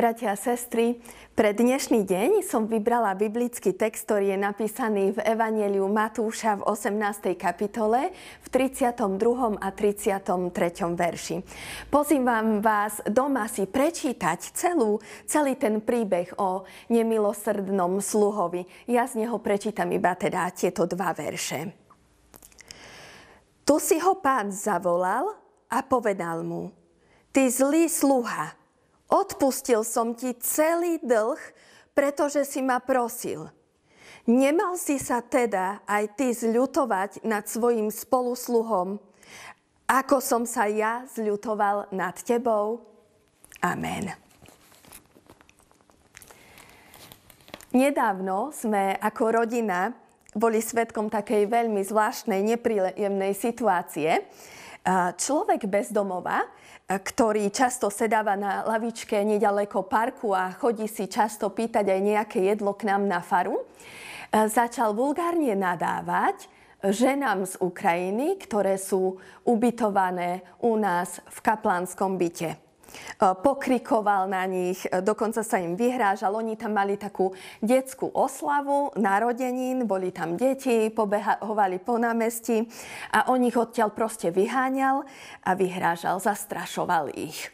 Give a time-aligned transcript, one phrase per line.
[0.00, 0.96] Bratia a sestry,
[1.36, 7.36] pre dnešný deň som vybrala biblický text, ktorý je napísaný v Evangeliu Matúša v 18.
[7.36, 8.08] kapitole
[8.40, 8.96] v 32.
[9.60, 10.40] a 33.
[10.96, 11.44] verši.
[11.92, 18.64] Pozývam vás doma si prečítať celú, celý ten príbeh o nemilosrdnom sluhovi.
[18.88, 21.76] Ja z neho prečítam iba teda tieto dva verše.
[23.68, 25.28] Tu si ho pán zavolal
[25.68, 26.72] a povedal mu,
[27.36, 28.56] ty zlý sluha,
[29.10, 31.38] Odpustil som ti celý dlh,
[31.92, 33.50] pretože si ma prosil.
[34.30, 39.02] Nemal si sa teda aj ty zľutovať nad svojim spolusluhom,
[39.90, 42.86] ako som sa ja zľutoval nad tebou?
[43.58, 44.14] Amen.
[47.74, 49.90] Nedávno sme ako rodina
[50.30, 54.30] boli svetkom takej veľmi zvláštnej, nepríjemnej situácie.
[55.16, 56.44] Človek bez domova
[56.90, 62.74] ktorý často sedáva na lavičke nedaleko parku a chodí si často pýtať aj nejaké jedlo
[62.74, 63.62] k nám na faru,
[64.34, 66.50] začal vulgárne nadávať
[66.82, 72.69] ženám z Ukrajiny, ktoré sú ubytované u nás v kaplánskom byte.
[72.90, 76.34] E, pokrikoval na nich, e, dokonca sa im vyhrážal.
[76.34, 82.66] Oni tam mali takú detskú oslavu narodenín, boli tam deti, pobehovali po námestí
[83.14, 85.04] a on ich odtiaľ proste vyháňal
[85.44, 87.52] a vyhrážal, zastrašoval ich.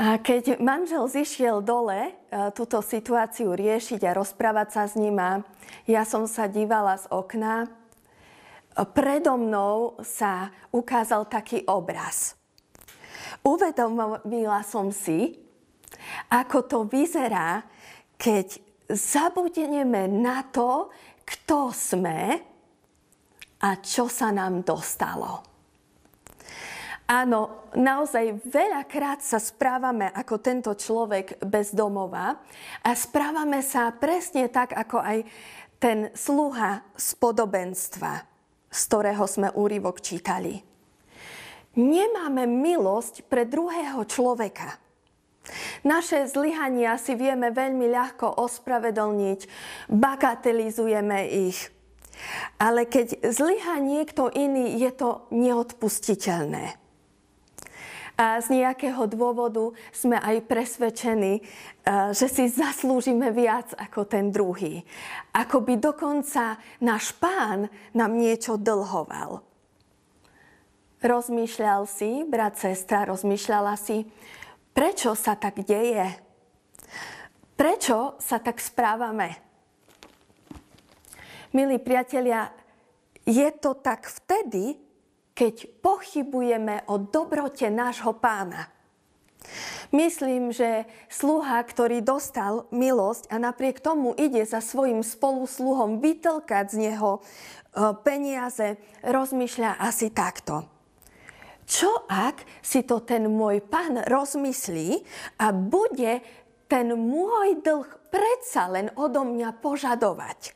[0.00, 2.12] A keď manžel zišiel dole e,
[2.56, 5.20] túto situáciu riešiť a rozprávať sa s ním,
[5.84, 7.68] ja som sa dívala z okna,
[8.96, 12.32] predo mnou sa ukázal taký obraz–
[13.42, 15.34] Uvedomila som si,
[16.30, 17.62] ako to vyzerá,
[18.14, 20.94] keď zabudneme na to,
[21.26, 22.38] kto sme
[23.62, 25.42] a čo sa nám dostalo.
[27.10, 32.40] Áno, naozaj veľakrát sa správame ako tento človek bez domova
[32.80, 35.18] a správame sa presne tak, ako aj
[35.82, 38.12] ten sluha z podobenstva,
[38.70, 40.71] z ktorého sme úryvok čítali
[41.78, 44.78] nemáme milosť pre druhého človeka.
[45.82, 49.40] Naše zlyhania si vieme veľmi ľahko ospravedlniť,
[49.90, 51.58] bagatelizujeme ich.
[52.62, 56.78] Ale keď zlyha niekto iný, je to neodpustiteľné.
[58.14, 61.42] A z nejakého dôvodu sme aj presvedčení,
[62.14, 64.86] že si zaslúžime viac ako ten druhý.
[65.34, 67.66] Ako by dokonca náš pán
[67.96, 69.42] nám niečo dlhoval.
[71.02, 74.06] Rozmýšľal si, brat, sestra, rozmýšľala si,
[74.70, 76.06] prečo sa tak deje?
[77.58, 79.34] Prečo sa tak správame?
[81.50, 82.54] Milí priatelia,
[83.26, 84.78] je to tak vtedy,
[85.34, 88.70] keď pochybujeme o dobrote nášho pána.
[89.90, 96.76] Myslím, že sluha, ktorý dostal milosť a napriek tomu ide za svojim spolusluhom vytlkať z
[96.78, 100.62] neho eh, peniaze, rozmýšľa asi takto.
[101.72, 105.00] Čo ak si to ten môj pán rozmyslí
[105.40, 106.20] a bude
[106.68, 110.52] ten môj dlh predsa len odo mňa požadovať?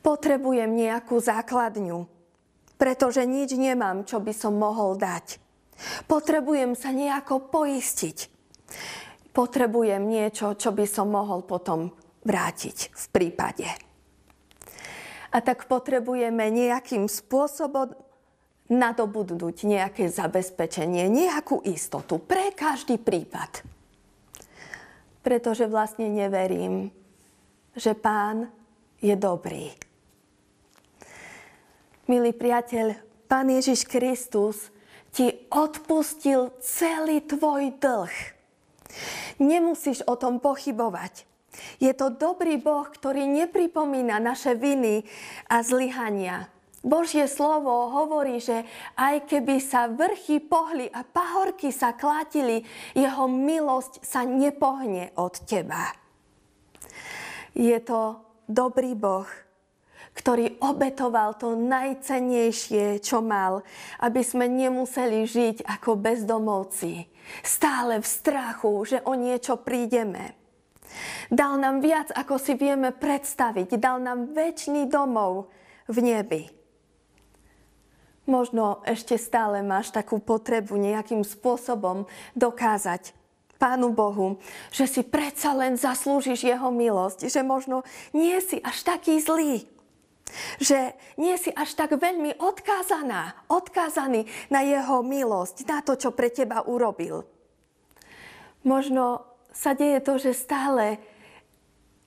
[0.00, 2.08] Potrebujem nejakú základňu,
[2.80, 5.36] pretože nič nemám, čo by som mohol dať.
[6.08, 8.32] Potrebujem sa nejako poistiť.
[9.36, 11.92] Potrebujem niečo, čo by som mohol potom
[12.24, 13.68] vrátiť v prípade.
[15.34, 17.92] A tak potrebujeme nejakým spôsobom
[18.72, 23.60] nadobudnúť nejaké zabezpečenie, nejakú istotu pre každý prípad.
[25.20, 26.88] Pretože vlastne neverím,
[27.76, 28.48] že pán
[29.00, 29.72] je dobrý.
[32.08, 32.96] Milý priateľ,
[33.28, 34.68] pán Ježiš Kristus
[35.12, 38.14] ti odpustil celý tvoj dlh.
[39.40, 41.24] Nemusíš o tom pochybovať.
[41.78, 45.06] Je to dobrý Boh, ktorý nepripomína naše viny
[45.48, 46.50] a zlyhania
[46.84, 48.60] Božie slovo hovorí, že
[49.00, 52.60] aj keby sa vrchy pohli a pahorky sa klátili,
[52.92, 55.96] jeho milosť sa nepohne od teba.
[57.56, 59.24] Je to dobrý Boh,
[60.12, 63.64] ktorý obetoval to najcennejšie, čo mal,
[64.04, 67.08] aby sme nemuseli žiť ako bezdomovci,
[67.40, 70.36] stále v strachu, že o niečo prídeme.
[71.32, 73.80] Dal nám viac, ako si vieme predstaviť.
[73.80, 75.50] Dal nám väčší domov
[75.90, 76.63] v nebi.
[78.24, 83.12] Možno ešte stále máš takú potrebu nejakým spôsobom dokázať
[83.60, 84.40] Pánu Bohu,
[84.72, 87.84] že si predsa len zaslúžiš Jeho milosť, že možno
[88.16, 89.68] nie si až taký zlý,
[90.58, 96.32] že nie si až tak veľmi odkázaná, odkázaný na Jeho milosť, na to, čo pre
[96.32, 97.28] teba urobil.
[98.64, 99.22] Možno
[99.52, 100.98] sa deje to, že stále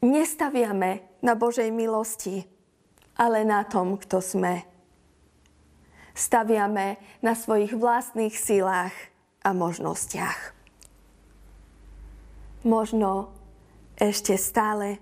[0.00, 2.48] nestaviame na Božej milosti,
[3.14, 4.77] ale na tom, kto sme.
[6.18, 8.90] Staviame na svojich vlastných silách
[9.46, 10.50] a možnostiach.
[12.66, 13.30] Možno
[13.94, 14.98] ešte stále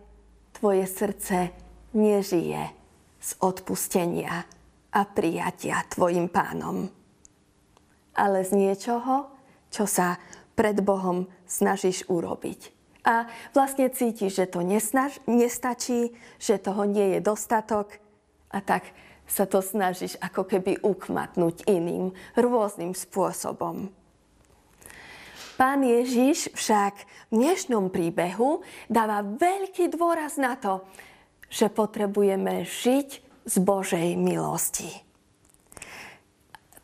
[0.52, 1.56] tvoje srdce
[1.96, 2.68] nežije
[3.16, 4.44] z odpustenia
[4.92, 6.92] a prijatia tvojim pánom,
[8.12, 9.32] ale z niečoho,
[9.72, 10.20] čo sa
[10.52, 12.76] pred Bohom snažíš urobiť.
[13.08, 13.24] A
[13.56, 17.96] vlastne cítiš, že to nesnaž, nestačí, že toho nie je dostatok
[18.52, 18.92] a tak
[19.26, 23.90] sa to snažíš ako keby ukmatnúť iným rôznym spôsobom.
[25.56, 26.94] Pán Ježiš však
[27.32, 30.84] v dnešnom príbehu dáva veľký dôraz na to,
[31.49, 33.08] že potrebujeme žiť
[33.46, 35.06] z Božej milosti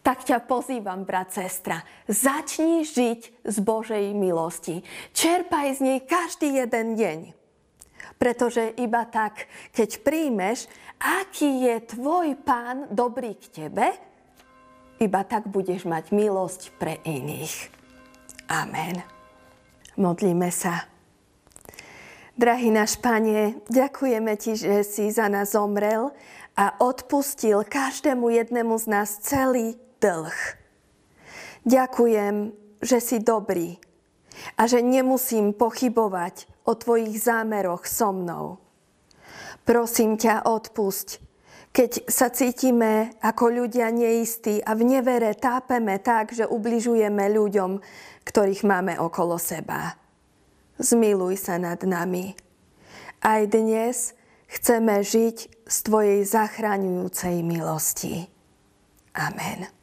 [0.02, 1.86] tak ťa pozývam, brat, sestra.
[2.10, 4.82] Začni žiť z Božej milosti.
[5.14, 7.18] Čerpaj z nej každý jeden deň.
[8.18, 10.66] Pretože iba tak, keď príjmeš,
[11.02, 13.90] aký je tvoj pán dobrý k tebe,
[15.02, 17.68] iba tak budeš mať milosť pre iných.
[18.46, 19.02] Amen.
[19.98, 20.86] Modlíme sa.
[22.32, 26.14] Drahý náš Pane, ďakujeme Ti, že si za nás zomrel
[26.56, 30.38] a odpustil každému jednému z nás celý dlh.
[31.68, 33.76] Ďakujem, že si dobrý
[34.56, 38.58] a že nemusím pochybovať o tvojich zámeroch so mnou.
[39.62, 41.22] Prosím ťa, odpusť,
[41.72, 47.80] keď sa cítime ako ľudia neistí a v nevere tápeme tak, že ubližujeme ľuďom,
[48.28, 49.96] ktorých máme okolo seba.
[50.82, 52.34] Zmiluj sa nad nami.
[53.22, 54.18] Aj dnes
[54.50, 58.26] chceme žiť z Tvojej zachraňujúcej milosti.
[59.14, 59.81] Amen.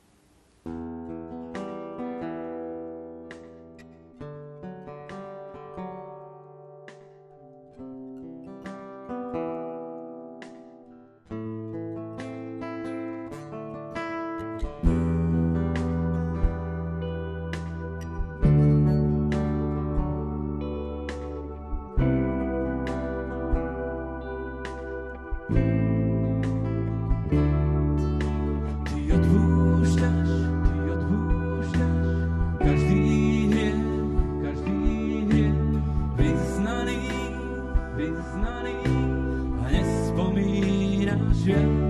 [41.49, 41.88] Christian.